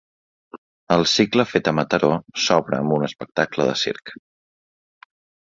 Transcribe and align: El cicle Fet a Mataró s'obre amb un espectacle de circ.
El 0.95 1.03
cicle 1.11 1.45
Fet 1.49 1.69
a 1.71 1.73
Mataró 1.79 2.09
s'obre 2.45 2.79
amb 2.79 2.97
un 2.97 3.07
espectacle 3.09 3.69
de 3.71 3.77
circ. 3.85 4.17